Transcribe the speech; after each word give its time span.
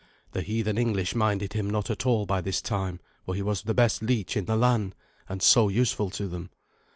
The 0.31 0.41
heathen 0.41 0.79
English 0.79 1.13
minded 1.13 1.53
him 1.53 1.69
not 1.69 1.91
at 1.91 2.07
all 2.07 2.25
by 2.25 2.41
this 2.41 2.59
time, 2.59 2.99
for 3.23 3.35
he 3.35 3.43
was 3.43 3.61
the 3.61 3.75
best 3.75 4.01
leech 4.01 4.35
in 4.35 4.45
the 4.45 4.55
land, 4.57 4.95
and 5.29 5.43
so 5.43 5.69
useful 5.69 6.09
to 6.09 6.27
them. 6.27 6.49